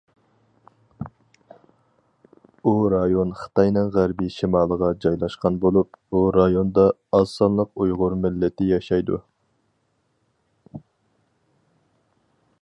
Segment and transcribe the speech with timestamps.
[2.63, 6.87] ئۇ رايون خىتاينىڭ غەربى شىمالىغا جايلاشقان بولۇپ، ئۇ رايوندا
[7.19, 9.21] ئازسانلىق ئۇيغۇر مىللىتى ياشايدۇ.